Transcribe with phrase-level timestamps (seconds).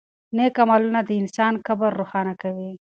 [0.35, 2.71] نېک عملونه د انسان قبر روښانه کوي.